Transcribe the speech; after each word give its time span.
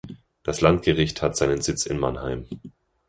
Das 0.41 0.61
Landgericht 0.61 1.21
hat 1.21 1.37
seinen 1.37 1.61
Sitz 1.61 1.85
in 1.85 1.99
Mannheim. 1.99 2.47